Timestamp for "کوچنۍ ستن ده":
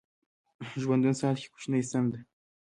1.53-2.19